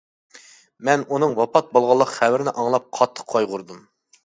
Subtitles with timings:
[0.89, 3.89] مەن ئۇنىڭ ۋاپات بولغانلىق خەۋىرىنى ئاڭلاپ قاتتىق قايغۇردۇم.